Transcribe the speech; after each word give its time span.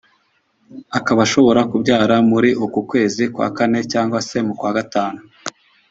akaba 0.97 1.19
ashobora 1.27 1.61
kubyara 1.71 2.15
muri 2.31 2.49
uku 2.65 2.79
kwezi 2.89 3.23
kwa 3.33 3.47
Kane 3.57 3.79
cyangwa 3.91 4.19
se 4.27 4.37
mu 4.47 4.53
kwa 4.59 4.71
Gatanu 4.77 5.21